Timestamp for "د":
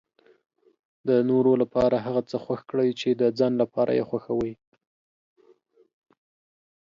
1.07-1.09, 3.21-3.23